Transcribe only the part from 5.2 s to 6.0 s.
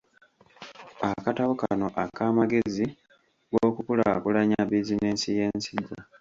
y’ensigo.